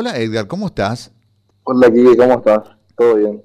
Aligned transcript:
Hola 0.00 0.16
Edgar, 0.16 0.46
¿cómo 0.46 0.68
estás? 0.68 1.10
Hola 1.64 1.88
Guille, 1.88 2.16
¿cómo 2.16 2.34
estás? 2.34 2.70
¿Todo 2.96 3.16
bien? 3.16 3.42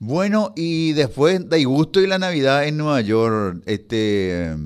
Bueno, 0.00 0.52
y 0.56 0.92
después 0.94 1.48
de 1.48 1.64
gusto 1.66 2.00
y 2.00 2.08
la 2.08 2.18
Navidad 2.18 2.66
en 2.66 2.78
Nueva 2.78 3.00
York, 3.00 3.62
este 3.64 4.56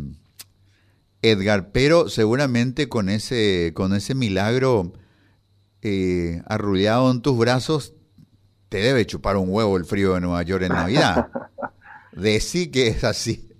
Edgar, 1.21 1.71
pero 1.71 2.09
seguramente 2.09 2.88
con 2.88 3.11
ese, 3.11 3.72
con 3.75 3.95
ese 3.95 4.14
milagro 4.14 4.95
eh, 5.83 6.40
arrullado 6.46 7.11
en 7.11 7.21
tus 7.21 7.37
brazos, 7.37 7.93
te 8.71 8.79
debe 8.79 9.05
chupar 9.05 9.37
un 9.37 9.51
huevo 9.51 9.77
el 9.77 9.85
frío 9.85 10.15
de 10.15 10.23
Nueva 10.23 10.43
York 10.45 10.63
en 10.63 10.73
Navidad. 10.73 11.29
Decí 12.13 12.71
que 12.71 12.87
es 12.87 13.05
así. 13.05 13.51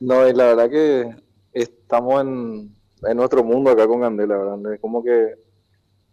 No, 0.00 0.26
y 0.26 0.32
la 0.32 0.46
verdad 0.46 0.68
que 0.68 1.14
estamos 1.52 2.22
en, 2.22 2.74
en 3.04 3.20
otro 3.20 3.44
mundo 3.44 3.70
acá 3.70 3.86
con 3.86 4.00
Candela, 4.00 4.36
¿verdad? 4.36 4.74
Es 4.74 4.80
como 4.80 5.04
que 5.04 5.43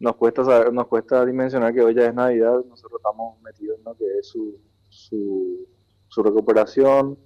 nos 0.01 0.15
cuesta 0.15 0.43
saber, 0.43 0.73
nos 0.73 0.87
cuesta 0.87 1.23
dimensionar 1.23 1.73
que 1.73 1.81
hoy 1.81 1.93
ya 1.93 2.07
es 2.07 2.13
Navidad, 2.13 2.65
nosotros 2.67 2.99
estamos 2.99 3.39
metidos 3.41 3.77
en 3.77 3.83
lo 3.83 3.95
que 3.95 4.05
es 4.19 4.27
su, 4.27 4.59
su, 4.89 5.67
su 6.07 6.23
recuperación, 6.23 7.17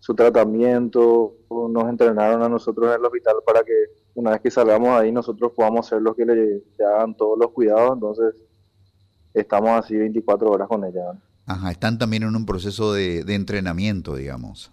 su 0.00 0.14
tratamiento, 0.14 1.34
nos 1.48 1.88
entrenaron 1.88 2.42
a 2.42 2.48
nosotros 2.48 2.88
en 2.90 3.00
el 3.00 3.06
hospital 3.06 3.36
para 3.46 3.64
que 3.64 3.72
una 4.14 4.32
vez 4.32 4.42
que 4.42 4.50
salgamos 4.50 4.90
ahí 4.90 5.10
nosotros 5.10 5.52
podamos 5.56 5.86
ser 5.86 6.02
los 6.02 6.14
que 6.14 6.26
le, 6.26 6.62
hagan 6.86 7.16
todos 7.16 7.38
los 7.38 7.50
cuidados, 7.52 7.92
entonces 7.94 8.34
estamos 9.32 9.70
así 9.70 9.96
24 9.96 10.50
horas 10.50 10.68
con 10.68 10.84
ella. 10.84 11.18
Ajá, 11.46 11.70
están 11.70 11.98
también 11.98 12.24
en 12.24 12.36
un 12.36 12.44
proceso 12.44 12.92
de, 12.92 13.24
de 13.24 13.34
entrenamiento, 13.34 14.14
digamos. 14.14 14.70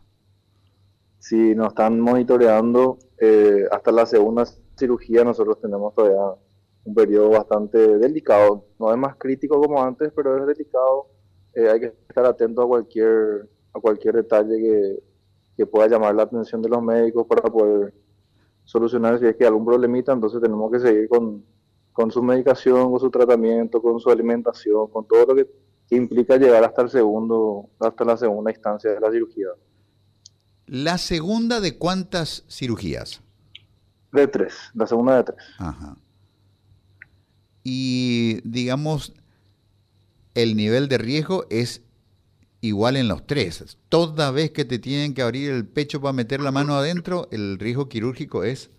Sí, 1.20 1.56
nos 1.56 1.70
están 1.70 2.02
monitoreando 2.02 2.98
eh, 3.18 3.66
hasta 3.72 3.92
la 3.94 4.06
segunda 4.06 4.44
cirugía, 4.76 5.24
nosotros 5.24 5.62
tenemos 5.62 5.96
todavía 5.96 6.36
un 6.84 6.96
periodo 6.96 7.30
bastante 7.30 7.98
delicado, 7.98 8.66
no 8.80 8.92
es 8.92 8.98
más 8.98 9.16
crítico 9.18 9.62
como 9.62 9.84
antes, 9.84 10.12
pero 10.16 10.38
es 10.38 10.48
delicado, 10.48 11.08
eh, 11.54 11.70
hay 11.70 11.80
que 11.80 11.94
estar 12.08 12.26
atento 12.26 12.64
a 12.64 12.68
cualquier, 12.68 13.50
a 13.74 13.80
cualquier 13.80 14.16
detalle 14.16 14.58
que, 14.58 15.04
que 15.58 15.66
pueda 15.66 15.88
llamar 15.88 16.16
la 16.16 16.24
atención 16.24 16.62
de 16.62 16.70
los 16.70 16.82
médicos 16.82 17.28
para 17.28 17.44
poder 17.44 17.94
solucionar 18.64 19.20
si 19.20 19.26
es 19.26 19.36
que 19.36 19.44
hay 19.44 19.50
algún 19.50 19.66
problemita, 19.66 20.14
entonces 20.14 20.42
tenemos 20.42 20.72
que 20.72 20.80
seguir 20.80 21.10
con, 21.10 21.44
con 21.92 22.12
su 22.12 22.24
medicación, 22.24 22.90
con 22.90 23.00
su 23.00 23.10
tratamiento, 23.12 23.82
con 23.82 24.00
su 24.00 24.10
alimentación, 24.10 24.88
con 24.88 25.08
todo 25.08 25.26
lo 25.28 25.36
que, 25.36 25.48
implica 25.94 26.38
llegar 26.38 26.64
hasta 26.64 26.84
el 26.84 26.90
segundo, 26.90 27.70
hasta 27.78 28.06
la 28.06 28.16
segunda 28.16 28.50
instancia 28.50 28.92
de 28.92 29.00
la 29.02 29.12
cirugía. 29.12 29.48
¿La 30.66 30.98
segunda 30.98 31.60
de 31.60 31.78
cuántas 31.78 32.46
cirugías? 32.48 33.22
De 34.14 34.26
tres, 34.26 34.54
la 34.74 34.88
segunda 34.88 35.18
de 35.18 35.24
tres. 35.26 35.44
Ajá. 35.60 35.98
Y 37.64 38.40
digamos, 38.44 39.14
el 40.34 40.56
nivel 40.56 40.88
de 40.88 40.98
riesgo 40.98 41.46
es 41.50 41.82
igual 42.62 42.96
en 42.96 43.08
los 43.08 43.26
tres. 43.26 43.78
Toda 43.90 44.32
vez 44.32 44.52
que 44.52 44.66
te 44.66 44.80
tienen 44.80 45.14
que 45.14 45.22
abrir 45.22 45.52
el 45.52 45.68
pecho 45.68 46.00
para 46.00 46.14
meter 46.14 46.42
la 46.42 46.52
mano 46.52 46.76
adentro, 46.76 47.28
el 47.32 47.60
riesgo 47.60 47.90
quirúrgico 47.90 48.44
es 48.44 48.70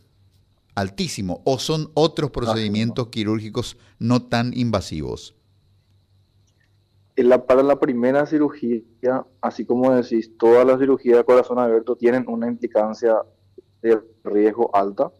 altísimo. 0.75 1.43
¿O 1.45 1.59
son 1.59 1.91
otros 1.95 2.31
procedimientos 2.31 3.09
quirúrgicos 3.09 3.77
no 3.99 4.23
tan 4.23 4.57
invasivos? 4.57 5.35
La, 7.17 7.45
para 7.45 7.63
la 7.63 7.79
primera 7.79 8.25
cirugía, 8.25 8.83
así 9.43 9.67
como 9.67 9.95
decís, 9.95 10.33
todas 10.39 10.67
las 10.67 10.81
cirugías 10.81 11.19
de 11.19 11.25
corazón 11.25 11.59
abierto 11.59 11.95
tienen 11.95 12.25
una 12.27 12.49
implicancia 12.49 13.17
de 13.83 14.01
riesgo 14.25 14.75
alta, 14.75 15.13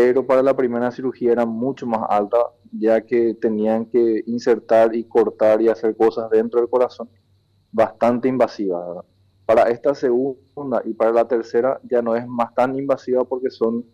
pero 0.00 0.24
para 0.24 0.44
la 0.44 0.54
primera 0.54 0.92
cirugía 0.92 1.32
era 1.32 1.44
mucho 1.44 1.84
más 1.84 2.02
alta, 2.08 2.38
ya 2.70 3.04
que 3.04 3.34
tenían 3.34 3.84
que 3.86 4.22
insertar 4.26 4.94
y 4.94 5.02
cortar 5.02 5.60
y 5.60 5.68
hacer 5.68 5.96
cosas 5.96 6.30
dentro 6.30 6.60
del 6.60 6.70
corazón 6.70 7.10
bastante 7.72 8.28
invasiva. 8.28 9.04
Para 9.44 9.70
esta 9.70 9.96
segunda 9.96 10.82
y 10.84 10.94
para 10.94 11.10
la 11.10 11.26
tercera 11.26 11.80
ya 11.82 12.00
no 12.00 12.14
es 12.14 12.28
más 12.28 12.54
tan 12.54 12.76
invasiva 12.76 13.24
porque 13.24 13.50
son, 13.50 13.84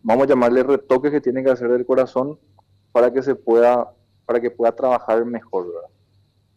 vamos 0.00 0.24
a 0.24 0.28
llamarle 0.28 0.62
retoques 0.62 1.10
que 1.10 1.20
tienen 1.20 1.44
que 1.44 1.50
hacer 1.50 1.70
del 1.70 1.84
corazón 1.84 2.38
para 2.90 3.12
que 3.12 3.22
se 3.22 3.34
pueda, 3.34 3.92
para 4.24 4.40
que 4.40 4.50
pueda 4.50 4.74
trabajar 4.74 5.22
mejor. 5.26 5.66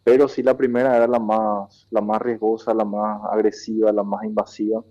Pero 0.06 0.30
sí 0.30 0.42
la 0.42 0.56
primera 0.56 0.96
era 0.96 1.06
la 1.06 1.20
más, 1.20 1.86
la 1.92 2.00
más 2.00 2.22
riesgosa, 2.22 2.74
la 2.74 2.86
más 2.86 3.20
agresiva, 3.30 3.92
la 3.92 4.04
más 4.04 4.24
invasiva, 4.24 4.82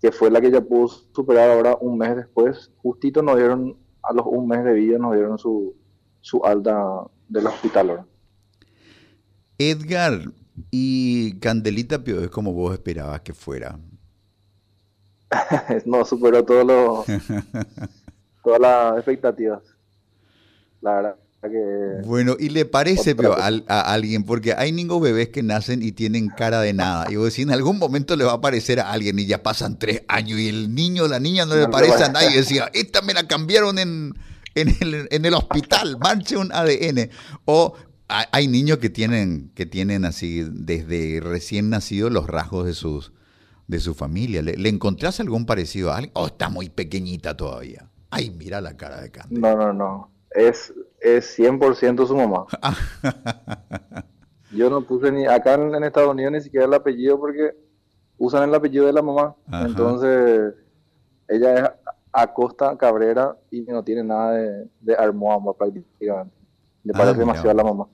que 0.00 0.12
fue 0.12 0.30
la 0.30 0.40
que 0.40 0.50
ya 0.50 0.60
pudo 0.60 0.88
superar 0.88 1.50
ahora 1.50 1.76
un 1.80 1.98
mes 1.98 2.16
después. 2.16 2.72
Justito 2.78 3.22
nos 3.22 3.36
dieron, 3.36 3.76
a 4.02 4.12
los 4.12 4.26
un 4.26 4.46
mes 4.46 4.64
de 4.64 4.72
vida, 4.72 4.98
nos 4.98 5.14
dieron 5.14 5.38
su, 5.38 5.74
su 6.20 6.44
alta 6.44 7.04
del 7.28 7.46
hospital. 7.46 8.06
Edgar, 9.58 10.20
y 10.70 11.38
Candelita 11.38 12.02
Pio 12.02 12.20
es 12.20 12.30
como 12.30 12.52
vos 12.52 12.72
esperabas 12.72 13.20
que 13.20 13.34
fuera. 13.34 13.78
no, 15.84 16.04
superó 16.04 16.44
todo 16.44 16.64
lo, 16.64 17.04
todas 18.42 18.60
las 18.60 18.96
expectativas. 18.96 19.62
La 20.80 20.94
verdad 20.94 21.16
que... 21.42 22.06
Bueno, 22.06 22.36
¿y 22.38 22.48
le 22.48 22.64
parece 22.64 23.14
Pio, 23.14 23.36
a, 23.38 23.80
alguien? 23.92 24.24
Porque 24.24 24.54
hay 24.54 24.72
ningún 24.72 25.02
bebés 25.02 25.28
que 25.28 25.42
nacen 25.42 25.82
y 25.82 25.92
tienen 25.92 26.28
cara 26.28 26.60
de 26.60 26.72
nada. 26.72 27.06
Y 27.10 27.16
vos 27.16 27.26
decís, 27.26 27.44
en 27.44 27.52
algún 27.52 27.78
momento 27.78 28.16
le 28.16 28.24
va 28.24 28.32
a 28.32 28.36
aparecer 28.36 28.80
a 28.80 28.90
alguien 28.90 29.18
y 29.18 29.26
ya 29.26 29.42
pasan 29.42 29.78
tres 29.78 30.02
años 30.08 30.38
y 30.38 30.48
el 30.48 30.74
niño 30.74 31.04
o 31.04 31.08
la 31.08 31.20
niña 31.20 31.46
no, 31.46 31.54
le 31.54 31.68
parece 31.68 32.04
a 32.04 32.08
nadie. 32.08 32.30
Y 32.30 32.36
decía, 32.38 32.70
esta 32.72 33.02
me 33.02 33.14
la 33.14 33.28
cambiaron 33.28 33.78
en, 33.78 34.14
en 34.54 34.68
el, 34.80 35.08
en 35.10 35.24
el 35.24 35.34
hospital, 35.34 35.98
marche 36.00 36.36
un 36.36 36.50
ADN. 36.52 37.10
O 37.44 37.74
hay 38.08 38.48
niños 38.48 38.78
que 38.78 38.90
tienen, 38.90 39.50
que 39.54 39.66
tienen 39.66 40.04
así 40.04 40.44
desde 40.50 41.20
recién 41.20 41.70
nacidos 41.70 42.10
los 42.10 42.26
rasgos 42.26 42.66
de 42.66 42.74
sus 42.74 43.12
de 43.68 43.80
su 43.80 43.94
familia. 43.94 44.42
¿Le, 44.42 44.56
¿Le, 44.56 44.68
encontrás 44.70 45.20
algún 45.20 45.46
parecido 45.46 45.92
a 45.92 45.96
alguien? 45.96 46.12
¿O 46.14 46.26
está 46.26 46.48
muy 46.48 46.70
pequeñita 46.70 47.36
todavía? 47.36 47.90
Ay, 48.10 48.30
mira 48.30 48.60
la 48.60 48.76
cara 48.76 49.00
de 49.00 49.10
Cande. 49.10 49.38
No, 49.38 49.54
no, 49.54 49.72
no. 49.72 50.10
Es, 50.30 50.72
es 51.00 51.38
100% 51.38 52.06
su 52.06 52.16
mamá. 52.16 52.46
Yo 54.52 54.70
no 54.70 54.82
puse 54.82 55.12
ni... 55.12 55.26
Acá 55.26 55.54
en, 55.54 55.82
Estados 55.84 56.10
Unidos 56.10 56.32
ni 56.32 56.40
siquiera 56.40 56.66
el 56.66 56.74
apellido 56.74 57.18
porque 57.18 57.54
usan 58.16 58.48
el 58.48 58.54
apellido 58.54 58.86
de 58.86 58.92
la 58.92 59.02
mamá. 59.02 59.36
Entonces, 59.52 60.54
ella 61.28 61.54
es 61.54 61.70
Acosta 62.12 62.76
Cabrera 62.76 63.36
y 63.50 63.62
no 63.62 63.84
tiene 63.84 64.02
nada 64.02 64.32
de, 64.32 64.68
de 64.80 64.94
Armoamba 64.94 65.54
prácticamente. 65.54 66.34
Le 66.84 66.92
parece 66.92 67.16
ah, 67.16 67.18
demasiado 67.18 67.50
a 67.50 67.54
la 67.54 67.64
mamá. 67.64 67.88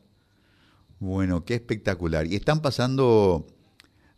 Bueno, 1.01 1.45
qué 1.45 1.55
espectacular. 1.55 2.27
Y 2.27 2.37
están 2.37 2.63
pasando 2.63 3.47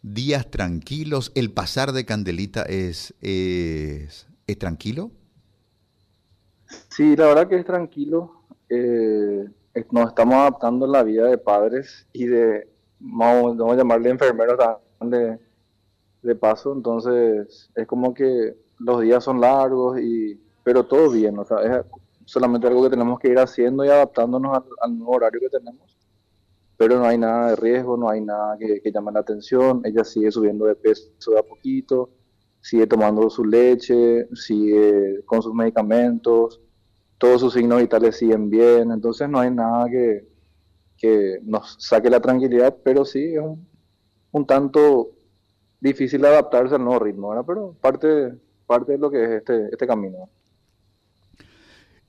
días 0.02 0.50
tranquilos. 0.50 1.32
¿El 1.34 1.50
pasar 1.50 1.92
de 1.92 2.04
Candelita 2.04 2.62
es, 2.62 3.14
es, 3.20 4.26
tranquilo? 4.58 5.10
Sí, 6.90 7.16
la 7.16 7.26
verdad 7.26 7.48
que 7.48 7.58
es 7.58 7.64
tranquilo. 7.64 8.35
Eh, 8.68 9.48
nos 9.90 10.08
estamos 10.08 10.34
adaptando 10.34 10.86
a 10.86 10.88
la 10.88 11.02
vida 11.02 11.26
de 11.26 11.38
padres 11.38 12.06
y 12.12 12.26
de, 12.26 12.68
vamos, 12.98 13.60
a 13.60 13.76
llamarle 13.76 14.10
enfermeros 14.10 14.58
de, 15.00 15.38
de 16.22 16.34
paso. 16.34 16.72
Entonces, 16.72 17.70
es 17.74 17.86
como 17.86 18.14
que 18.14 18.56
los 18.78 19.02
días 19.02 19.24
son 19.24 19.40
largos, 19.40 20.00
y 20.00 20.40
pero 20.64 20.84
todo 20.86 21.10
bien. 21.10 21.38
O 21.38 21.44
sea, 21.44 21.60
es 21.62 21.84
solamente 22.24 22.66
algo 22.66 22.82
que 22.82 22.90
tenemos 22.90 23.18
que 23.18 23.28
ir 23.28 23.38
haciendo 23.38 23.84
y 23.84 23.88
adaptándonos 23.88 24.64
al 24.80 24.98
nuevo 24.98 25.12
horario 25.12 25.40
que 25.40 25.48
tenemos 25.48 25.96
pero 26.76 26.98
no 26.98 27.06
hay 27.06 27.18
nada 27.18 27.50
de 27.50 27.56
riesgo, 27.56 27.96
no 27.96 28.08
hay 28.08 28.20
nada 28.20 28.56
que, 28.58 28.82
llame 28.92 29.12
la 29.12 29.20
atención, 29.20 29.80
ella 29.84 30.04
sigue 30.04 30.30
subiendo 30.30 30.66
de 30.66 30.74
peso 30.74 31.10
de 31.30 31.38
a 31.38 31.42
poquito, 31.42 32.10
sigue 32.60 32.86
tomando 32.86 33.30
su 33.30 33.44
leche, 33.44 34.28
sigue 34.34 35.22
con 35.24 35.42
sus 35.42 35.54
medicamentos, 35.54 36.60
todos 37.18 37.40
sus 37.40 37.54
signos 37.54 37.80
vitales 37.80 38.16
siguen 38.16 38.50
bien, 38.50 38.90
entonces 38.92 39.28
no 39.28 39.40
hay 39.40 39.50
nada 39.50 39.88
que, 39.88 40.26
que 40.96 41.38
nos 41.42 41.76
saque 41.78 42.10
la 42.10 42.20
tranquilidad, 42.20 42.76
pero 42.84 43.04
sí 43.04 43.34
es 43.34 43.42
un, 44.32 44.46
tanto 44.46 45.10
difícil 45.80 46.24
adaptarse 46.24 46.74
al 46.74 46.84
nuevo 46.84 47.04
ritmo, 47.04 47.44
pero 47.46 47.74
parte, 47.80 48.34
parte 48.66 48.92
de 48.92 48.98
lo 48.98 49.10
que 49.10 49.24
es 49.24 49.30
este, 49.30 49.68
este 49.72 49.86
camino. 49.86 50.28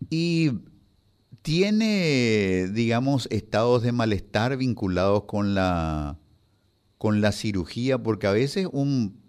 Y 0.09 0.51
¿Tiene, 1.47 2.67
digamos, 2.73 3.29
estados 3.31 3.81
de 3.81 3.93
malestar 3.93 4.57
vinculados 4.57 5.23
con 5.23 5.55
la, 5.55 6.19
con 6.97 7.21
la 7.21 7.31
cirugía? 7.31 7.97
Porque 8.03 8.27
a 8.27 8.33
veces 8.33 8.67
un, 8.69 9.21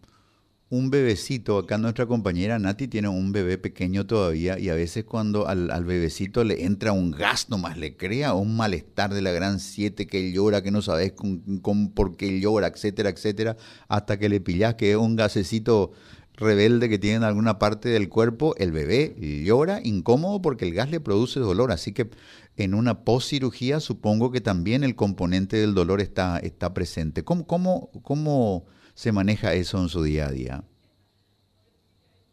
un 0.71 0.91
bebecito, 0.91 1.57
acá 1.57 1.79
nuestra 1.79 2.07
compañera 2.07 2.59
Nati 2.59 2.89
tiene 2.89 3.09
un 3.09 3.33
bebé 3.33 3.57
pequeño 3.57 4.07
todavía 4.07 4.59
y 4.59 4.69
a 4.69 4.75
veces 4.75 5.05
cuando 5.05 5.49
al, 5.49 5.85
bebecito 5.85 6.45
le 6.45 6.65
entra 6.65 6.93
un 6.93 7.11
gas 7.11 7.49
nomás, 7.49 7.79
le 7.79 7.97
crea 7.97 8.35
un 8.35 8.55
malestar 8.55 9.15
de 9.15 9.23
la 9.23 9.33
gran 9.33 9.61
siete 9.61 10.07
que 10.07 10.31
llora, 10.31 10.63
que 10.63 10.71
no 10.71 10.83
sabes 10.83 11.13
con, 11.13 11.61
con, 11.61 11.91
por 11.93 12.17
qué 12.17 12.39
llora, 12.39 12.67
etcétera, 12.67 13.09
etcétera, 13.09 13.57
hasta 13.89 14.19
que 14.19 14.29
le 14.29 14.41
pillas 14.41 14.75
que 14.75 14.91
es 14.91 14.97
un 14.99 15.17
gasecito 15.17 15.93
rebelde 16.35 16.89
que 16.89 16.99
tiene 16.99 17.17
en 17.17 17.25
alguna 17.25 17.59
parte 17.59 17.89
del 17.89 18.09
cuerpo, 18.11 18.55
el 18.59 18.71
bebé 18.71 19.17
llora 19.45 19.81
incómodo 19.83 20.41
porque 20.41 20.67
el 20.67 20.75
gas 20.75 20.91
le 20.91 21.01
produce 21.01 21.41
dolor. 21.41 21.73
Así 21.73 21.93
que 21.93 22.11
en 22.57 22.75
una 22.75 23.05
postcirugía 23.05 23.81
supongo 23.81 24.31
que 24.31 24.41
también 24.41 24.85
el 24.85 24.95
componente 24.95 25.57
del 25.57 25.75
dolor 25.75 26.01
está, 26.01 26.39
está 26.39 26.75
presente. 26.75 27.25
¿Cómo, 27.25 27.47
cómo, 27.47 27.91
cómo 28.03 28.67
se 28.99 29.13
maneja 29.13 29.55
eso 29.55 29.79
en 29.79 29.89
su 29.89 30.03
día 30.03 30.27
a 30.27 30.33
día? 30.33 30.65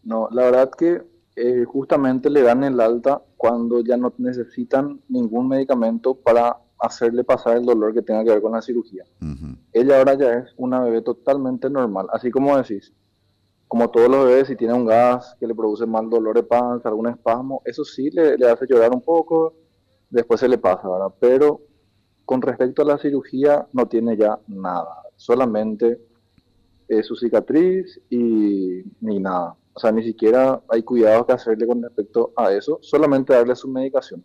No, 0.03 0.27
la 0.31 0.45
verdad 0.45 0.71
que 0.75 1.00
eh, 1.35 1.63
justamente 1.63 2.27
le 2.27 2.41
dan 2.41 2.63
el 2.63 2.81
alta 2.81 3.21
cuando 3.38 3.83
ya 3.83 3.97
no 3.97 4.12
necesitan 4.17 5.00
ningún 5.07 5.47
medicamento 5.47 6.15
para 6.15 6.57
hacerle 6.79 7.23
pasar 7.23 7.57
el 7.57 7.65
dolor 7.67 7.94
que 7.94 8.01
tenga 8.01 8.23
que 8.23 8.31
ver 8.31 8.41
con 8.41 8.53
la 8.53 8.63
cirugía. 8.63 9.03
Ella 9.73 10.00
ahora 10.00 10.15
ya 10.15 10.33
es 10.39 10.56
una 10.57 10.81
bebé 10.81 11.03
totalmente 11.03 11.69
normal, 11.69 12.07
así 12.12 12.31
como 12.31 12.57
decís, 12.57 12.91
como 13.67 13.91
todos 13.91 14.09
los 14.09 14.25
bebés, 14.25 14.47
si 14.47 14.56
tiene 14.56 14.73
un 14.73 14.88
gas 14.88 15.38
que 15.39 15.45
le 15.45 15.53
produce 15.53 15.85
mal 15.85 16.09
dolor 16.09 16.35
de 16.35 16.41
panza, 16.41 16.89
algún 16.89 17.09
espasmo, 17.09 17.62
eso 17.63 17.85
sí 17.85 18.09
le, 18.09 18.44
hace 18.50 18.65
llorar 18.67 18.91
un 18.91 19.01
poco, 19.01 19.53
después 20.09 20.39
se 20.39 20.47
le 20.47 20.57
pasa, 20.57 20.89
¿verdad? 20.89 21.13
Pero 21.19 21.62
con 22.25 22.41
respecto 22.41 22.81
a 22.81 22.85
la 22.85 22.97
cirugía 22.97 23.67
no 23.71 23.88
tiene 23.88 24.17
ya 24.17 24.39
nada, 24.47 25.03
solamente 25.15 26.01
eh, 26.87 27.03
su 27.03 27.15
cicatriz 27.15 27.99
y 28.09 28.83
ni 29.01 29.19
nada. 29.19 29.55
O 29.73 29.79
sea, 29.79 29.91
ni 29.91 30.03
siquiera 30.03 30.61
hay 30.69 30.83
cuidados 30.83 31.25
que 31.25 31.33
hacerle 31.33 31.67
con 31.67 31.81
respecto 31.81 32.31
a 32.35 32.53
eso, 32.53 32.79
solamente 32.81 33.33
darle 33.33 33.55
su 33.55 33.67
medicación. 33.67 34.23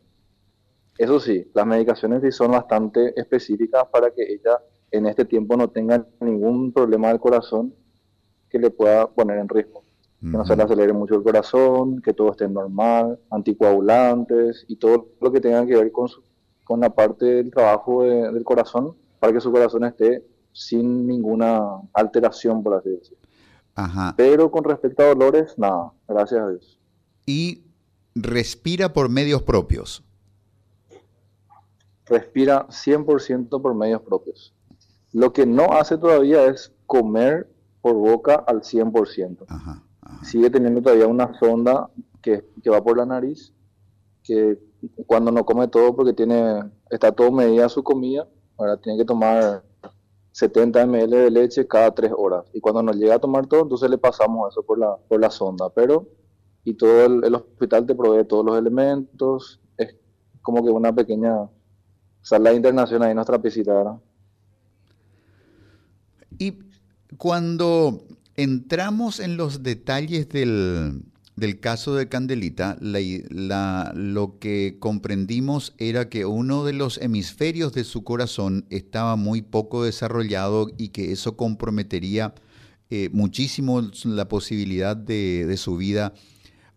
Eso 0.99 1.19
sí, 1.19 1.51
las 1.55 1.67
medicaciones 1.67 2.23
sí 2.23 2.31
son 2.31 2.53
bastante 2.53 3.19
específicas 3.19 3.85
para 3.91 4.11
que 4.11 4.23
ella 4.23 4.59
en 4.91 5.07
este 5.07 5.25
tiempo 5.25 5.57
no 5.57 5.69
tenga 5.69 6.07
ningún 6.21 6.73
problema 6.73 7.09
del 7.09 7.19
corazón 7.19 7.75
que 8.51 8.59
le 8.59 8.71
pueda 8.71 9.09
poner 9.09 9.39
en 9.39 9.49
riesgo. 9.49 9.83
Que 10.21 10.27
no 10.27 10.45
se 10.45 10.55
le 10.55 10.63
acelere 10.63 10.93
mucho 10.93 11.15
el 11.15 11.23
corazón, 11.23 12.03
que 12.03 12.13
todo 12.13 12.33
esté 12.33 12.47
normal, 12.47 13.19
anticoagulantes 13.31 14.67
y 14.69 14.77
todo 14.77 15.09
lo 15.19 15.33
que 15.33 15.41
tenga 15.41 15.65
que 15.65 15.77
ver 15.77 15.91
con, 15.91 16.09
con 16.65 16.81
la 16.81 16.91
parte 16.91 17.25
del 17.25 17.51
trabajo 17.51 18.03
del 18.03 18.45
corazón 18.45 18.95
para 19.19 19.33
que 19.33 19.41
su 19.41 19.51
corazón 19.51 19.85
esté 19.85 20.23
sin 20.53 21.07
ninguna 21.07 21.61
alteración, 21.93 22.63
por 22.63 22.75
así 22.75 22.91
decirlo. 22.91 23.19
Ajá. 23.75 24.15
Pero 24.17 24.51
con 24.51 24.65
respecto 24.65 25.03
a 25.03 25.07
dolores, 25.07 25.55
nada, 25.57 25.93
gracias 26.07 26.41
a 26.41 26.49
Dios. 26.51 26.79
¿Y 27.27 27.65
respira 28.15 28.93
por 28.93 29.09
medios 29.09 29.43
propios? 29.43 30.05
Respira 32.07 32.67
100% 32.69 33.63
por 33.63 33.75
medios 33.75 34.03
propios. 34.03 34.53
Lo 35.13 35.33
que 35.33 35.47
no 35.47 35.73
hace 35.73 35.97
todavía 35.97 36.47
es 36.47 36.73
comer 36.87 37.49
por 37.81 37.95
boca 37.95 38.35
al 38.35 38.63
100%. 38.63 39.47
Sigue 40.23 40.51
teniendo 40.51 40.83
todavía 40.83 41.07
una 41.07 41.39
sonda 41.39 41.89
que, 42.21 42.45
va 42.71 42.83
por 42.83 42.97
la 42.97 43.07
nariz, 43.07 43.53
que 44.23 44.59
cuando 45.07 45.31
no 45.31 45.45
come 45.45 45.69
todo 45.69 45.95
porque 45.95 46.13
tiene 46.13 46.63
está 46.91 47.13
todo 47.13 47.31
medida 47.31 47.69
su 47.69 47.83
comida, 47.83 48.27
ahora 48.57 48.77
tiene 48.77 48.99
que 48.99 49.05
tomar 49.05 49.65
70 50.33 50.87
ml 50.87 51.11
de 51.11 51.31
leche 51.31 51.67
cada 51.67 51.95
3 51.95 52.13
horas. 52.17 52.45
Y 52.53 52.61
cuando 52.61 52.83
nos 52.83 52.97
llega 52.97 53.17
a 53.17 53.19
tomar 53.19 53.47
todo, 53.47 53.63
entonces 53.63 53.91
le 53.91 53.99
pasamos 53.99 54.53
eso 54.53 54.63
por 54.63 54.79
la, 54.79 54.97
por 55.09 55.21
la 55.21 55.31
sonda. 55.31 55.71
Pero, 55.71 56.09
y 56.65 56.75
todo 56.75 57.07
el, 57.07 57.35
hospital 57.35 57.87
te 57.87 57.95
provee 57.95 58.25
todos 58.25 58.45
los 58.45 58.59
elementos, 58.59 59.61
es 59.77 59.97
como 60.43 60.65
que 60.65 60.71
una 60.71 60.95
pequeña 60.95 61.49
sala 62.23 62.51
de 62.51 62.57
internación 62.57 63.03
ahí 63.03 63.15
nuestra 63.15 63.41
piscina. 63.41 64.01
Y 66.39 66.59
cuando 67.17 68.05
entramos 68.37 69.21
en 69.21 69.37
los 69.37 69.63
detalles 69.63 70.29
del, 70.29 71.03
caso 71.61 71.95
de 71.95 72.09
Candelita, 72.09 72.77
lo 72.81 74.39
que 74.39 74.77
comprendimos 74.79 75.75
era 75.79 76.09
que 76.09 76.27
uno 76.27 76.65
de 76.65 76.73
los 76.73 76.99
hemisferios 76.99 77.73
de 77.73 77.85
su 77.85 78.05
corazón 78.05 78.67
estaba 78.71 79.17
muy 79.17 79.43
poco 79.43 79.85
desarrollado 79.85 80.71
y 80.77 80.89
que 80.89 81.13
eso 81.13 81.37
comprometería 81.37 82.35
eh, 82.91 83.09
muchísimo 83.13 83.83
la 84.05 84.29
posibilidad 84.29 84.97
de 84.97 85.57
su 85.57 85.77
vida 85.77 86.13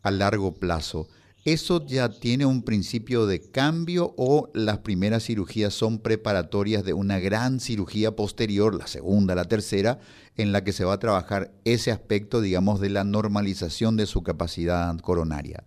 a 0.02 0.12
largo 0.12 0.54
plazo. 0.54 1.08
¿Eso 1.46 1.86
ya 1.86 2.08
tiene 2.08 2.46
un 2.46 2.64
principio 2.64 3.26
de 3.26 3.42
cambio 3.42 4.14
o 4.16 4.50
las 4.54 4.78
primeras 4.78 5.26
cirugías 5.26 5.74
son 5.74 6.00
preparatorias 6.00 6.86
de 6.86 6.94
una 6.94 7.20
gran 7.20 7.60
cirugía 7.60 8.16
posterior, 8.16 8.74
la 8.74 8.88
segunda, 8.88 9.36
la 9.36 9.44
tercera, 9.44 10.00
en 10.38 10.54
la 10.54 10.64
que 10.64 10.72
se 10.72 10.86
va 10.86 10.94
a 10.94 11.00
trabajar 11.00 11.52
ese 11.66 11.92
aspecto, 11.92 12.40
digamos, 12.40 12.80
de 12.80 12.92
la 12.92 13.04
normalización 13.04 13.98
de 13.98 14.06
su 14.06 14.24
capacidad 14.24 14.98
coronaria? 15.00 15.66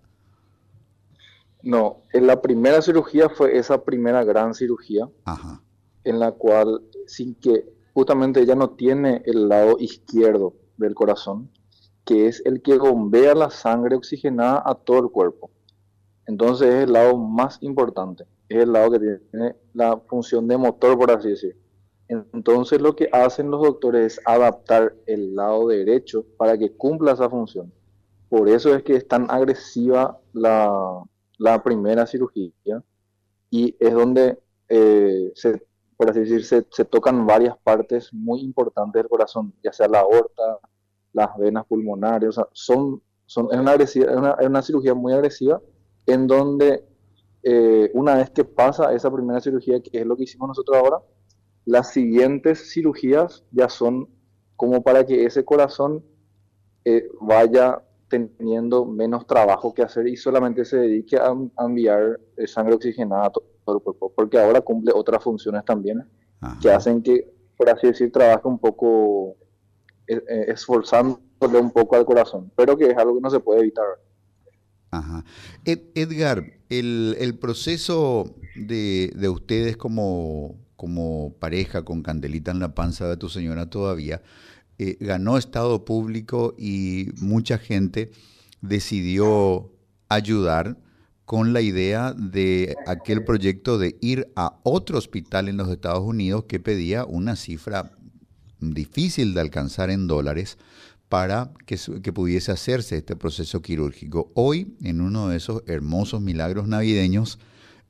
No, 1.63 2.05
en 2.15 2.27
la 2.27 2.41
primera 2.41 2.81
cirugía 2.81 3.29
fue 3.29 3.59
esa 3.59 3.85
primera 3.85 4.25
gran 4.25 4.55
cirugía, 4.55 5.11
en 6.05 6.19
la 6.19 6.33
cual, 6.33 6.85
sin 7.07 7.35
que 7.35 7.67
justamente 7.93 8.41
ella 8.41 8.55
no 8.55 8.71
tiene 8.71 9.21
el 9.27 9.51
lado 9.51 9.77
izquierdo 9.79 10.55
del 10.79 10.95
corazón, 10.95 11.51
que 12.07 12.29
es 12.29 12.41
el 12.47 12.63
que 12.63 12.79
bombea 12.79 13.35
la 13.35 13.51
sangre 13.51 13.95
oxigenada 13.95 14.63
a 14.65 14.75
todo 14.75 15.01
el 15.01 15.11
cuerpo. 15.11 15.51
Entonces 16.27 16.69
es 16.69 16.85
el 16.85 16.93
lado 16.93 17.17
más 17.17 17.59
importante, 17.63 18.27
es 18.49 18.63
el 18.63 18.73
lado 18.73 18.91
que 18.93 18.99
tiene 18.99 19.57
la 19.75 19.97
función 20.09 20.49
de 20.49 20.57
motor, 20.57 20.99
por 20.99 21.11
así 21.11 21.31
decir. 21.31 21.57
Entonces 22.09 22.81
lo 22.81 22.95
que 22.95 23.09
hacen 23.13 23.51
los 23.51 23.63
doctores 23.63 24.15
es 24.15 24.21
adaptar 24.25 24.95
el 25.07 25.35
lado 25.35 25.69
derecho 25.69 26.25
para 26.37 26.57
que 26.57 26.73
cumpla 26.77 27.13
esa 27.13 27.29
función. 27.29 27.73
Por 28.29 28.49
eso 28.49 28.75
es 28.75 28.83
que 28.83 28.97
es 28.97 29.07
tan 29.07 29.31
agresiva 29.31 30.21
la, 30.33 31.03
primera 31.63 32.07
cirugía 32.07 32.83
y 33.51 33.77
es 33.79 33.95
donde, 33.95 34.39
eh, 34.69 35.33
se, 35.35 35.65
por 35.97 36.11
así 36.11 36.21
decir, 36.21 36.45
se, 36.45 36.85
tocan 36.85 37.27
varias 37.27 37.57
partes 37.59 38.13
muy 38.13 38.41
importantes 38.41 39.03
del 39.03 39.09
corazón, 39.09 39.55
ya 39.63 39.73
sea 39.73 39.89
la 39.89 40.01
aorta, 40.01 40.59
las 41.13 41.37
venas 41.39 41.65
pulmonares, 41.67 42.31
o 42.31 42.33
sea, 42.33 42.49
son, 42.53 43.01
son, 43.27 43.49
es, 43.81 43.97
es 43.97 44.07
una 44.07 44.63
cirugía 44.63 44.95
muy 44.95 45.13
agresiva 45.13 45.61
en 46.07 46.27
donde 46.27 46.85
eh, 47.43 47.91
una 47.95 48.17
vez 48.17 48.31
que 48.31 48.45
pasa 48.45 48.93
esa 48.93 49.09
primera 49.09 49.41
cirugía, 49.41 49.81
que 49.81 50.01
es 50.01 50.07
lo 50.07 50.17
que 50.17 50.25
hicimos 50.25 50.49
nosotros 50.49 50.77
ahora, 50.79 50.99
las 51.65 51.93
siguientes 51.93 52.73
cirugías 52.73 53.45
ya 53.51 53.69
son 53.69 54.09
como 54.57 54.83
para 54.83 55.05
que 55.05 55.25
ese 55.25 55.45
corazón 55.45 56.05
eh, 56.85 57.09
vaya 57.21 57.83
teniendo 58.09 58.85
menos 58.85 59.27
trabajo 59.27 59.75
que 59.75 59.83
hacer 59.83 60.07
y 60.07 60.17
solamente 60.17 60.65
se 60.65 60.77
dedique 60.79 61.17
a, 61.17 61.35
enviar 61.59 62.21
eh, 62.37 62.47
sangre 62.47 62.75
oxigenada 62.75 63.27
a 63.27 63.31
todo, 63.31 63.45
el 63.69 63.81
cuerpo, 63.81 64.13
porque 64.15 64.39
ahora 64.39 64.61
cumple 64.61 64.93
otras 64.95 65.23
funciones 65.23 65.65
también 65.65 66.05
que 66.61 66.71
hacen 66.71 67.03
que, 67.03 67.33
por 67.57 67.69
así 67.69 67.89
decir, 67.89 68.13
trabaje 68.13 68.47
un 68.47 68.59
poco, 68.61 69.37
esforzándole 70.07 71.59
un 71.59 71.73
poco 71.73 71.97
al 71.97 72.05
corazón, 72.05 72.53
pero 72.55 72.77
que 72.77 72.91
es 72.91 72.97
algo 72.97 73.17
que 73.17 73.21
no 73.21 73.31
se 73.31 73.41
puede 73.41 73.61
evitar. 73.61 73.87
Edgar, 75.65 76.53
el, 76.69 77.39
proceso 77.41 78.35
de, 78.55 79.29
ustedes 79.29 79.77
como, 79.77 80.57
como, 80.77 81.35
pareja 81.39 81.83
con 81.83 82.03
Candelita 82.03 82.51
en 82.51 82.61
la 82.61 82.75
panza 82.75 83.09
de 83.09 83.17
tu 83.17 83.29
señora 83.29 83.71
todavía 83.71 84.23
eh, 84.79 84.97
ganó 85.01 85.39
estado 85.39 85.85
público 85.85 86.55
y 86.59 87.09
mucha 87.17 87.59
gente 87.59 88.11
decidió 88.61 89.73
ayudar 90.09 90.77
con 91.25 91.53
la 91.53 91.61
idea 91.61 92.13
de 92.13 92.77
aquel 92.87 93.25
proyecto 93.25 93.79
de 93.79 93.97
ir 94.01 94.29
a 94.37 94.61
otro 94.63 94.99
hospital 94.99 95.49
en 95.49 95.57
los 95.57 95.69
Estados 95.69 96.05
Unidos 96.05 96.45
que 96.45 96.61
pedía 96.61 97.05
una 97.05 97.37
cifra 97.37 97.93
difícil 98.61 99.35
de 99.35 99.41
alcanzar 99.41 99.91
en 99.91 100.07
dólares 100.07 100.57
para 101.09 101.53
que, 101.67 102.13
pudiese 102.13 102.53
hacerse 102.53 102.97
este 102.97 103.17
proceso 103.17 103.63
quirúrgico. 103.63 104.31
Hoy, 104.35 104.75
en 104.83 105.01
uno 105.01 105.29
de 105.29 105.37
esos 105.37 105.63
hermosos 105.67 106.21
milagros 106.21 106.67
navideños, 106.67 107.39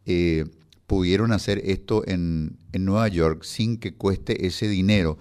eh, 0.04 0.44
pudieron 0.86 1.32
hacer 1.32 1.60
esto 1.64 2.06
en, 2.06 2.58
Nueva 2.78 3.08
York 3.08 3.42
sin 3.42 3.78
que 3.78 3.94
cueste 3.94 4.46
ese 4.46 4.68
dinero. 4.68 5.16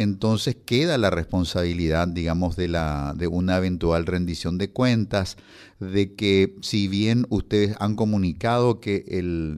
Entonces 0.00 0.56
queda 0.56 0.96
la 0.96 1.10
responsabilidad, 1.10 2.08
digamos, 2.08 2.56
de, 2.56 2.68
la, 2.68 3.12
de 3.14 3.26
una 3.26 3.58
eventual 3.58 4.06
rendición 4.06 4.56
de 4.56 4.70
cuentas, 4.70 5.36
de 5.78 6.14
que 6.14 6.56
si 6.62 6.88
bien 6.88 7.26
ustedes 7.28 7.76
han 7.80 7.96
comunicado 7.96 8.80
que 8.80 9.04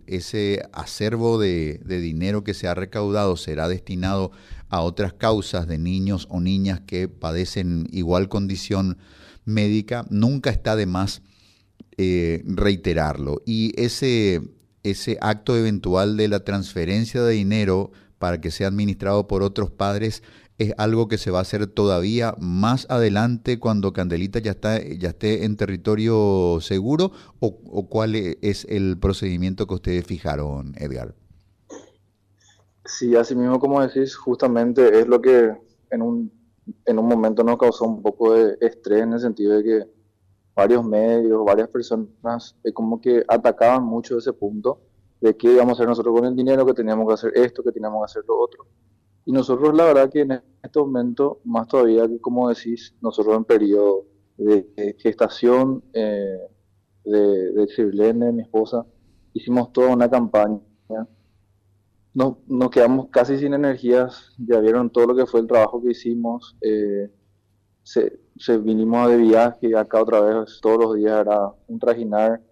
ese 0.09 0.69
acervo 0.73 1.39
de, 1.39 1.81
de 1.85 2.01
dinero 2.01 2.43
que 2.43 2.55
se 2.55 2.67
ha 2.67 2.75
recaudado 2.75 3.37
será 3.37 3.69
destinado 3.69 4.33
a 4.69 4.81
otras 4.81 5.13
causas 5.13 5.69
de 5.69 5.79
niños 5.79 6.27
o 6.29 6.41
niñas 6.41 6.81
que 6.81 7.07
padecen 7.07 7.87
igual 7.93 8.29
condición 8.29 8.99
médica, 9.45 10.07
nunca 10.11 10.51
está 10.51 10.75
de 10.75 10.87
más 10.87 11.23
eh, 11.99 12.43
reiterarlo. 12.47 13.43
Y 13.47 13.81
ese, 13.81 14.43
ese 14.83 15.19
acto 15.21 15.57
eventual 15.57 16.17
de 16.17 16.27
la 16.27 16.41
transferencia 16.41 17.23
de 17.23 17.35
dinero 17.35 17.93
para 18.23 18.41
que 18.41 18.53
sea 18.53 18.69
administrado 18.69 19.27
por 19.27 19.43
otros 19.43 19.73
padres 19.73 20.23
es 20.57 20.75
algo 20.79 21.09
que 21.09 21.19
se 21.19 21.33
va 21.33 21.39
a 21.39 21.43
hacer 21.43 21.67
todavía 21.67 22.37
más 22.39 22.87
adelante 22.89 23.59
cuando 23.59 23.93
Candelita 23.93 24.39
ya, 24.39 24.53
está, 24.53 24.81
ya 24.81 25.09
esté 25.09 25.45
en 25.45 25.57
territorio 25.57 26.59
seguro 26.61 27.11
o, 27.41 27.89
cuál 27.89 28.15
es 28.15 28.65
el 28.67 28.97
procedimiento 29.01 29.67
que 29.67 29.75
ustedes 29.75 30.07
fijaron, 30.07 30.73
Edgar? 30.77 31.17
Sí, 32.85 33.17
así 33.17 33.35
mismo 33.35 33.59
como 33.59 33.85
decís, 33.85 34.15
justamente 34.15 35.01
es 35.01 35.09
lo 35.09 35.21
que 35.21 35.53
en 35.91 36.01
un, 36.01 36.33
en 36.87 37.01
un 37.01 37.09
momento 37.09 37.43
nos 37.43 37.59
causó 37.59 37.87
un 37.87 38.03
poco 38.03 38.35
de 38.35 38.57
estrés 38.61 39.03
en 39.03 39.15
el 39.15 39.19
sentido 39.19 39.57
de 39.57 39.65
que 39.65 39.83
varios 40.55 40.85
medios, 40.85 41.45
varias 41.45 41.69
personas 41.71 42.55
eh, 42.63 42.73
como 42.73 43.01
que 43.01 43.25
atacaban 43.27 43.83
mucho 43.83 44.17
ese 44.17 44.33
punto 44.33 44.79
de 45.23 45.37
qué 45.37 45.53
íbamos 45.53 45.71
a 45.71 45.73
hacer 45.75 45.87
nosotros 45.87 46.15
con 46.19 46.27
el 46.27 46.35
dinero, 46.35 46.67
que 46.67 46.75
teníamos 46.75 47.07
que 47.07 47.15
hacer 47.15 47.33
esto, 47.37 47.63
que 47.63 47.71
teníamos 47.71 48.01
que 48.01 48.11
hacer 48.11 48.25
lo 48.27 48.39
otro. 48.41 48.67
Y 49.25 49.31
nosotros 49.31 49.73
la 49.73 49.85
verdad 49.85 50.11
que 50.11 50.23
en 50.23 50.33
este 50.61 50.79
momento, 50.81 51.41
más 51.45 51.69
todavía 51.69 52.09
que 52.09 52.21
como 52.21 52.49
decís, 52.49 52.93
nosotros 53.01 53.37
en 53.37 53.45
periodo 53.45 54.05
de, 54.37 54.97
gestación 54.99 55.85
eh, 55.93 56.39
de, 57.05 57.53
de 57.53 58.33
mi 58.33 58.43
esposa, 58.43 58.85
hicimos 59.33 59.73
toda 59.73 59.91
una 59.91 60.11
campaña. 60.11 60.59
Nos, 62.15 62.39
nos, 62.49 62.71
quedamos 62.71 63.09
casi 63.11 63.39
sin 63.39 63.55
energías, 63.55 64.35
ya 64.37 64.59
vieron 64.59 64.91
todo 64.91 65.07
lo 65.07 65.15
que 65.15 65.25
fue 65.25 65.41
el 65.41 65.47
trabajo 65.47 65.81
que 65.81 65.93
hicimos. 65.93 66.57
Eh, 66.61 67.09
se, 67.85 68.21
se, 68.37 68.59
vinimos 68.59 69.09
de 69.09 69.17
viaje 69.19 69.75
acá 69.77 70.03
otra 70.03 70.21
vez, 70.21 70.59
todos 70.61 70.79
los 70.79 70.97
días 70.97 71.21
era 71.21 71.53
un 71.69 71.79
trajinar 71.79 72.43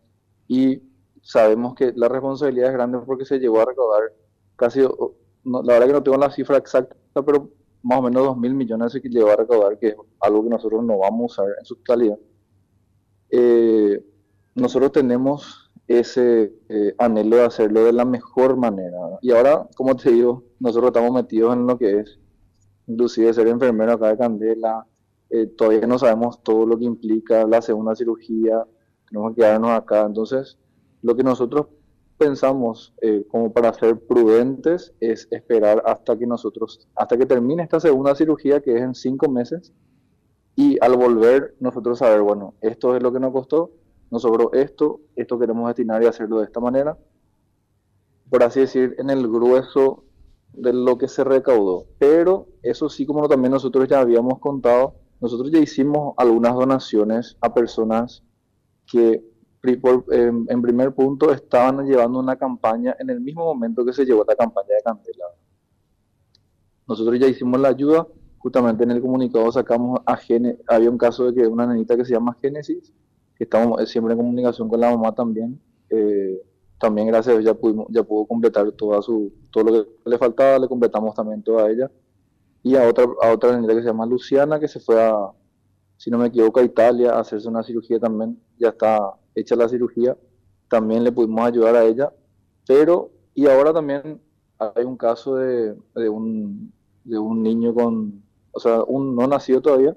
y 0.48 0.80
sabemos 1.22 1.74
que 1.74 1.92
la 1.94 2.08
responsabilidad 2.08 2.68
es 2.68 2.74
grande 2.74 2.98
porque 3.06 3.24
se 3.24 3.38
llegó 3.38 3.60
a 3.60 3.66
recaudar 3.66 4.12
casi 4.56 4.80
la 5.44 5.60
verdad 5.62 5.86
que 5.86 5.92
no 5.92 6.02
tengo 6.02 6.18
la 6.18 6.30
cifra 6.30 6.58
exacta, 6.58 6.94
pero 7.24 7.50
más 7.82 7.98
o 7.98 8.02
menos 8.02 8.24
2 8.24 8.36
mil 8.36 8.54
millones 8.54 8.92
que 8.92 9.08
lleva 9.08 9.32
a 9.32 9.36
recaudar, 9.36 9.78
que 9.78 9.88
es 9.88 9.96
algo 10.20 10.42
que 10.42 10.50
nosotros 10.50 10.84
no 10.84 10.98
vamos 10.98 11.38
a 11.38 11.42
usar 11.42 11.54
en 11.58 11.64
su 11.64 11.76
totalidad. 11.76 12.18
Eh, 13.30 14.04
nosotros 14.54 14.92
tenemos 14.92 15.70
ese 15.86 16.52
eh, 16.68 16.94
anhelo 16.98 17.36
de 17.36 17.44
hacerlo 17.44 17.84
de 17.84 17.92
la 17.92 18.04
mejor 18.04 18.56
manera. 18.56 18.98
Y 19.22 19.32
ahora, 19.32 19.68
como 19.74 19.96
te 19.96 20.10
digo, 20.10 20.44
nosotros 20.58 20.88
estamos 20.88 21.12
metidos 21.12 21.54
en 21.54 21.66
lo 21.66 21.78
que 21.78 22.00
es, 22.00 22.18
inclusive 22.86 23.32
ser 23.32 23.48
enfermero 23.48 23.92
acá 23.92 24.08
de 24.08 24.18
Candela, 24.18 24.86
eh, 25.30 25.46
todavía 25.46 25.86
no 25.86 25.98
sabemos 25.98 26.42
todo 26.42 26.66
lo 26.66 26.76
que 26.76 26.84
implica 26.84 27.46
la 27.46 27.62
segunda 27.62 27.94
cirugía, 27.94 28.64
tenemos 29.08 29.34
que 29.34 29.42
quedarnos 29.42 29.70
acá. 29.70 30.02
Entonces, 30.02 30.58
lo 31.02 31.16
que 31.16 31.22
nosotros 31.22 31.66
pensamos 32.18 32.92
eh, 33.00 33.24
como 33.30 33.52
para 33.52 33.72
ser 33.72 33.98
prudentes 33.98 34.92
es 35.00 35.26
esperar 35.30 35.82
hasta 35.86 36.18
que 36.18 36.26
nosotros, 36.26 36.86
hasta 36.94 37.16
que 37.16 37.24
termine 37.24 37.62
esta 37.62 37.80
segunda 37.80 38.14
cirugía 38.14 38.60
que 38.60 38.76
es 38.76 38.82
en 38.82 38.94
cinco 38.94 39.30
meses 39.30 39.72
y 40.54 40.76
al 40.82 40.96
volver 40.96 41.54
nosotros 41.60 42.00
saber, 42.00 42.20
bueno, 42.20 42.54
esto 42.60 42.94
es 42.94 43.02
lo 43.02 43.12
que 43.12 43.20
nos 43.20 43.32
costó, 43.32 43.70
nos 44.10 44.22
sobró 44.22 44.52
esto, 44.52 45.00
esto 45.16 45.38
queremos 45.38 45.66
destinar 45.68 46.02
y 46.02 46.06
hacerlo 46.06 46.40
de 46.40 46.44
esta 46.44 46.60
manera, 46.60 46.98
por 48.28 48.42
así 48.42 48.60
decir, 48.60 48.94
en 48.98 49.08
el 49.08 49.26
grueso 49.26 50.04
de 50.52 50.72
lo 50.72 50.98
que 50.98 51.08
se 51.08 51.24
recaudó. 51.24 51.86
Pero 51.98 52.48
eso 52.62 52.90
sí, 52.90 53.06
como 53.06 53.28
también 53.28 53.52
nosotros 53.52 53.88
ya 53.88 54.00
habíamos 54.00 54.38
contado, 54.40 54.94
nosotros 55.20 55.50
ya 55.50 55.58
hicimos 55.58 56.14
algunas 56.18 56.54
donaciones 56.54 57.36
a 57.40 57.54
personas 57.54 58.22
que 58.86 59.24
en, 59.62 60.62
primer 60.62 60.94
punto, 60.94 61.32
estaban 61.32 61.86
llevando 61.86 62.18
una 62.18 62.36
campaña 62.36 62.96
en 62.98 63.10
el 63.10 63.20
mismo 63.20 63.44
momento 63.44 63.84
que 63.84 63.92
se 63.92 64.04
llevó 64.04 64.24
la 64.26 64.34
campaña 64.34 64.74
de 64.76 64.82
Candela. 64.82 65.24
Nosotros 66.88 67.18
ya 67.18 67.26
hicimos 67.26 67.60
la 67.60 67.68
ayuda, 67.68 68.06
justamente 68.38 68.84
en 68.84 68.92
el 68.92 69.00
comunicado 69.00 69.52
sacamos 69.52 70.00
a 70.06 70.16
Génesis, 70.16 70.60
había 70.66 70.90
un 70.90 70.98
caso 70.98 71.26
de 71.30 71.34
que 71.34 71.46
una 71.46 71.66
nenita 71.66 71.96
que 71.96 72.04
se 72.04 72.12
llama 72.12 72.36
Génesis, 72.40 72.92
que 73.36 73.44
estamos 73.44 73.88
siempre 73.88 74.14
en 74.14 74.18
comunicación 74.18 74.68
con 74.68 74.80
la 74.80 74.90
mamá 74.90 75.14
también, 75.14 75.60
eh, 75.90 76.42
también 76.78 77.06
gracias 77.08 77.36
a 77.36 77.40
ella 77.40 77.54
pudimos, 77.54 77.86
ya 77.90 78.02
pudo 78.02 78.26
completar 78.26 78.72
toda 78.72 79.02
su, 79.02 79.32
todo 79.50 79.64
lo 79.64 79.84
que 79.84 79.90
le 80.06 80.18
faltaba, 80.18 80.58
le 80.58 80.68
completamos 80.68 81.14
también 81.14 81.42
toda 81.42 81.70
ella. 81.70 81.90
Y 82.62 82.76
a 82.76 82.88
otra, 82.88 83.04
a 83.22 83.32
otra 83.32 83.52
nenita 83.52 83.74
que 83.74 83.82
se 83.82 83.88
llama 83.88 84.06
Luciana, 84.06 84.58
que 84.58 84.68
se 84.68 84.80
fue 84.80 85.02
a, 85.02 85.30
si 85.98 86.10
no 86.10 86.16
me 86.18 86.28
equivoco, 86.28 86.60
a 86.60 86.62
Italia 86.62 87.12
a 87.12 87.20
hacerse 87.20 87.48
una 87.48 87.62
cirugía 87.62 88.00
también, 88.00 88.40
ya 88.58 88.70
está 88.70 89.19
hecha 89.34 89.56
la 89.56 89.68
cirugía, 89.68 90.16
también 90.68 91.04
le 91.04 91.12
pudimos 91.12 91.44
ayudar 91.46 91.76
a 91.76 91.84
ella, 91.84 92.12
pero, 92.66 93.10
y 93.34 93.46
ahora 93.46 93.72
también 93.72 94.20
hay 94.58 94.84
un 94.84 94.96
caso 94.96 95.36
de, 95.36 95.74
de, 95.94 96.08
un, 96.08 96.72
de 97.04 97.18
un 97.18 97.42
niño 97.42 97.74
con, 97.74 98.22
o 98.52 98.60
sea, 98.60 98.82
un 98.84 99.16
no 99.16 99.26
nacido 99.26 99.60
todavía, 99.60 99.96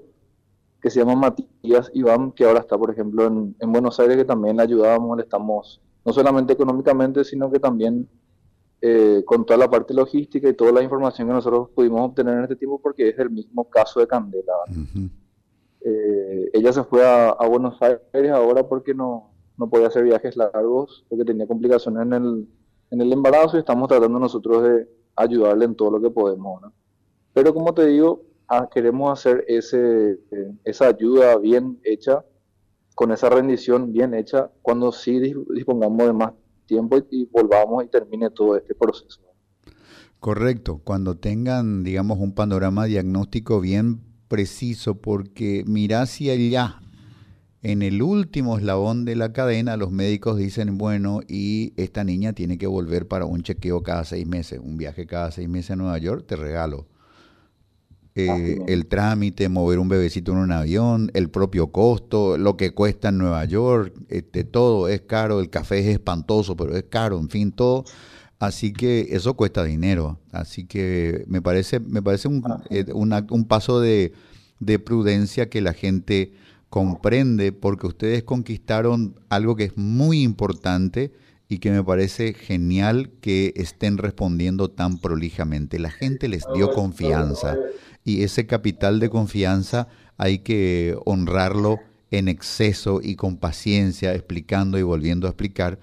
que 0.80 0.90
se 0.90 1.00
llama 1.00 1.14
Matías 1.14 1.90
Iván, 1.94 2.32
que 2.32 2.44
ahora 2.44 2.60
está, 2.60 2.76
por 2.76 2.90
ejemplo, 2.90 3.26
en, 3.26 3.56
en 3.58 3.72
Buenos 3.72 3.98
Aires, 4.00 4.16
que 4.16 4.24
también 4.24 4.56
le 4.56 4.64
ayudábamos, 4.64 5.16
le 5.16 5.22
estamos, 5.22 5.80
no 6.04 6.12
solamente 6.12 6.52
económicamente, 6.52 7.24
sino 7.24 7.50
que 7.50 7.58
también 7.58 8.08
eh, 8.86 9.22
con 9.24 9.46
toda 9.46 9.58
la 9.58 9.70
parte 9.70 9.94
logística 9.94 10.46
y 10.46 10.52
toda 10.52 10.70
la 10.70 10.82
información 10.82 11.26
que 11.26 11.32
nosotros 11.32 11.70
pudimos 11.74 12.02
obtener 12.02 12.36
en 12.36 12.42
este 12.42 12.56
tiempo, 12.56 12.78
porque 12.82 13.08
es 13.08 13.18
el 13.18 13.30
mismo 13.30 13.64
caso 13.70 14.00
de 14.00 14.06
Candela. 14.06 14.52
Eh, 15.84 16.50
ella 16.54 16.72
se 16.72 16.82
fue 16.82 17.06
a, 17.06 17.36
Buenos 17.46 17.76
Aires 17.82 18.32
ahora 18.32 18.66
porque 18.66 18.94
no, 18.94 19.34
no, 19.58 19.68
podía 19.68 19.88
hacer 19.88 20.04
viajes 20.04 20.34
largos, 20.34 21.04
porque 21.10 21.26
tenía 21.26 21.46
complicaciones 21.46 22.02
en 22.06 22.12
el, 22.14 22.48
en 22.90 23.00
el 23.02 23.12
embarazo 23.12 23.56
y 23.56 23.60
estamos 23.60 23.88
tratando 23.88 24.18
nosotros 24.18 24.62
de 24.62 24.88
ayudarle 25.14 25.66
en 25.66 25.74
todo 25.74 25.90
lo 25.90 26.00
que 26.00 26.10
podemos. 26.10 26.62
Pero 27.34 27.52
como 27.52 27.74
te 27.74 27.86
digo, 27.86 28.22
ah, 28.48 28.66
queremos 28.72 29.12
hacer 29.12 29.44
ese, 29.46 30.12
eh, 30.30 30.54
esa 30.64 30.86
ayuda 30.86 31.36
bien 31.36 31.78
hecha, 31.84 32.24
con 32.94 33.12
esa 33.12 33.28
rendición 33.28 33.92
bien 33.92 34.14
hecha, 34.14 34.50
cuando 34.62 34.90
sí 34.90 35.20
dispongamos 35.50 36.06
de 36.06 36.12
más 36.14 36.32
tiempo 36.64 36.96
y 37.10 37.26
volvamos 37.26 37.84
y 37.84 37.88
termine 37.88 38.30
todo 38.30 38.56
este 38.56 38.74
proceso. 38.74 39.20
Correcto, 40.18 40.80
cuando 40.82 41.18
tengan, 41.18 41.84
digamos, 41.84 42.18
un 42.18 42.34
panorama 42.34 42.86
diagnóstico 42.86 43.60
bien 43.60 44.13
preciso 44.34 44.96
porque 44.96 45.62
mira 45.64 46.02
hacia 46.02 46.32
allá. 46.32 46.80
En 47.62 47.82
el 47.82 48.02
último 48.02 48.58
eslabón 48.58 49.04
de 49.04 49.14
la 49.14 49.32
cadena, 49.32 49.76
los 49.76 49.92
médicos 49.92 50.36
dicen, 50.36 50.76
bueno, 50.76 51.20
y 51.28 51.72
esta 51.76 52.02
niña 52.02 52.32
tiene 52.32 52.58
que 52.58 52.66
volver 52.66 53.06
para 53.06 53.26
un 53.26 53.44
chequeo 53.44 53.84
cada 53.84 54.02
seis 54.02 54.26
meses, 54.26 54.58
un 54.60 54.76
viaje 54.76 55.06
cada 55.06 55.30
seis 55.30 55.48
meses 55.48 55.70
a 55.70 55.76
Nueva 55.76 55.98
York, 55.98 56.24
te 56.26 56.34
regalo. 56.34 56.88
Eh, 58.16 58.58
el 58.66 58.86
trámite, 58.86 59.48
mover 59.48 59.78
un 59.78 59.88
bebecito 59.88 60.32
en 60.32 60.38
un 60.38 60.50
avión, 60.50 61.12
el 61.14 61.30
propio 61.30 61.68
costo, 61.68 62.36
lo 62.36 62.56
que 62.56 62.72
cuesta 62.72 63.10
en 63.10 63.18
Nueva 63.18 63.44
York, 63.44 63.94
este, 64.08 64.42
todo 64.42 64.88
es 64.88 65.02
caro, 65.02 65.38
el 65.38 65.48
café 65.48 65.78
es 65.78 65.86
espantoso, 65.86 66.56
pero 66.56 66.76
es 66.76 66.86
caro, 66.90 67.20
en 67.20 67.28
fin, 67.28 67.52
todo 67.52 67.84
Así 68.38 68.72
que 68.72 69.08
eso 69.10 69.34
cuesta 69.34 69.64
dinero. 69.64 70.18
Así 70.32 70.64
que 70.64 71.24
me 71.26 71.40
parece, 71.40 71.80
me 71.80 72.02
parece 72.02 72.28
un, 72.28 72.42
eh, 72.70 72.84
un 72.92 73.44
paso 73.46 73.80
de, 73.80 74.12
de, 74.60 74.78
prudencia 74.78 75.48
que 75.48 75.60
la 75.60 75.72
gente 75.72 76.32
comprende 76.68 77.52
porque 77.52 77.86
ustedes 77.86 78.24
conquistaron 78.24 79.14
algo 79.28 79.56
que 79.56 79.64
es 79.64 79.76
muy 79.76 80.22
importante 80.22 81.12
y 81.48 81.58
que 81.58 81.70
me 81.70 81.84
parece 81.84 82.34
genial 82.34 83.10
que 83.20 83.52
estén 83.56 83.98
respondiendo 83.98 84.70
tan 84.70 84.98
prolijamente. 84.98 85.78
La 85.78 85.90
gente 85.90 86.28
les 86.28 86.44
dio 86.54 86.70
confianza 86.72 87.56
y 88.04 88.22
ese 88.22 88.46
capital 88.46 88.98
de 88.98 89.10
confianza 89.10 89.88
hay 90.16 90.38
que 90.40 90.96
honrarlo 91.04 91.78
en 92.10 92.28
exceso 92.28 93.00
y 93.02 93.16
con 93.16 93.36
paciencia, 93.36 94.14
explicando 94.14 94.78
y 94.78 94.82
volviendo 94.82 95.26
a 95.26 95.30
explicar. 95.30 95.78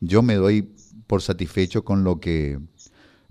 Yo 0.00 0.22
me 0.22 0.34
doy 0.34 0.70
por 1.06 1.22
satisfecho 1.22 1.84
con 1.84 2.04
lo 2.04 2.20
que, 2.20 2.58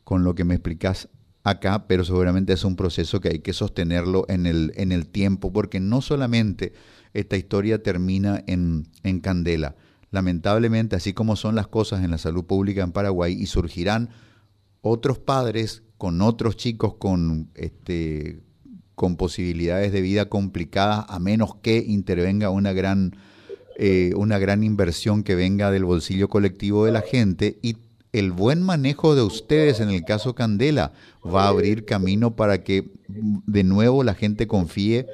con 0.03 0.24
lo 0.24 0.36
que 0.36 0.44
me 0.44 0.55
explicas 0.55 1.10
acá, 1.44 1.88
pero 1.88 2.03
seguramente 2.03 2.53
es 2.53 2.63
un 2.63 2.75
proceso 2.75 3.22
que 3.22 3.29
hay 3.29 3.39
que 3.39 3.53
sostenerlo 3.53 4.25
en 4.27 4.46
el, 4.46 4.74
en 4.75 4.91
el 4.91 5.08
tiempo, 5.08 5.53
porque 5.53 5.79
no 5.79 6.01
solamente 6.01 6.74
esta 7.13 7.38
historia 7.38 7.84
termina 7.84 8.44
en, 8.48 8.88
en 9.03 9.20
Candela. 9.20 9.75
Lamentablemente, 10.12 10.96
así 10.96 11.13
como 11.13 11.36
son 11.36 11.55
las 11.55 11.67
cosas 11.67 12.03
en 12.03 12.12
la 12.12 12.17
salud 12.17 12.46
pública 12.46 12.84
en 12.84 12.91
Paraguay, 12.91 13.34
y 13.34 13.46
surgirán 13.46 14.10
otros 14.82 15.20
padres 15.20 15.84
con 15.98 16.22
otros 16.22 16.58
chicos 16.58 16.96
con, 16.96 17.50
este, 17.55 18.41
con 18.96 19.15
posibilidades 19.15 19.91
de 19.91 20.01
vida 20.01 20.29
complicadas, 20.29 21.05
a 21.08 21.20
menos 21.20 21.55
que 21.62 21.77
intervenga 21.77 22.50
una 22.50 22.74
gran 22.74 23.15
eh, 23.77 24.13
una 24.15 24.39
gran 24.39 24.63
inversión 24.63 25.24
que 25.24 25.36
venga 25.36 25.72
del 25.72 25.86
bolsillo 25.86 26.29
colectivo 26.29 26.86
de 26.86 26.91
la 26.91 27.01
gente 27.01 27.60
y 27.62 27.77
el 28.13 28.32
buen 28.32 28.62
manejo 28.62 29.15
de 29.15 29.22
ustedes 29.22 29.82
en 29.82 29.89
el 29.89 30.05
caso 30.05 30.36
Candela 30.36 30.94
va 31.25 31.46
a 31.46 31.50
abrir 31.50 31.84
camino 31.84 32.38
para 32.38 32.63
que 32.63 32.89
de 33.10 33.63
nuevo 33.65 34.05
la 34.05 34.13
gente 34.13 34.48
confíe 34.48 35.05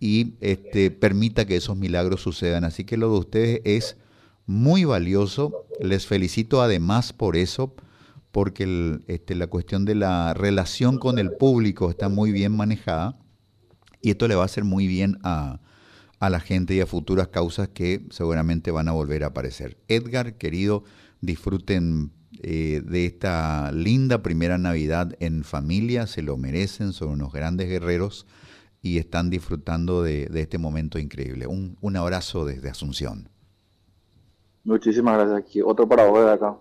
y 0.00 0.34
este, 0.40 0.90
permita 0.90 1.44
que 1.44 1.56
esos 1.56 1.76
milagros 1.76 2.22
sucedan. 2.22 2.64
Así 2.64 2.84
que 2.84 2.96
lo 2.96 3.12
de 3.12 3.18
ustedes 3.18 3.60
es 3.64 3.96
muy 4.46 4.84
valioso. 4.84 5.66
Les 5.80 6.06
felicito 6.06 6.62
además 6.62 7.12
por 7.12 7.36
eso, 7.36 7.74
porque 8.32 9.00
este, 9.06 9.34
la 9.34 9.48
cuestión 9.48 9.84
de 9.84 9.94
la 9.94 10.32
relación 10.32 10.98
con 10.98 11.18
el 11.18 11.32
público 11.32 11.90
está 11.90 12.08
muy 12.08 12.32
bien 12.32 12.56
manejada 12.56 13.18
y 14.00 14.10
esto 14.10 14.28
le 14.28 14.34
va 14.34 14.42
a 14.42 14.46
hacer 14.46 14.64
muy 14.64 14.86
bien 14.86 15.18
a, 15.22 15.60
a 16.18 16.30
la 16.30 16.40
gente 16.40 16.74
y 16.74 16.80
a 16.80 16.86
futuras 16.86 17.28
causas 17.28 17.68
que 17.68 18.06
seguramente 18.10 18.70
van 18.70 18.88
a 18.88 18.92
volver 18.92 19.24
a 19.24 19.28
aparecer. 19.28 19.76
Edgar, 19.88 20.34
querido, 20.34 20.84
disfruten 21.20 22.12
eh, 22.42 22.82
de 22.84 23.06
esta 23.06 23.72
linda 23.72 24.22
primera 24.22 24.58
Navidad 24.58 25.14
en 25.20 25.44
familia, 25.44 26.06
se 26.06 26.22
lo 26.22 26.36
merecen, 26.36 26.92
son 26.92 27.10
unos 27.10 27.32
grandes 27.32 27.68
guerreros 27.68 28.26
y 28.82 28.98
están 28.98 29.30
disfrutando 29.30 30.02
de, 30.02 30.30
este 30.34 30.58
momento 30.58 30.98
increíble. 30.98 31.46
Un, 31.46 31.76
un 31.80 31.96
abrazo 31.96 32.44
desde 32.44 32.68
Asunción. 32.68 33.28
Muchísimas 34.64 35.18
gracias. 35.18 35.64
Otro 35.64 35.88
para 35.88 36.06
vos 36.06 36.24
de 36.24 36.32
acá. 36.32 36.56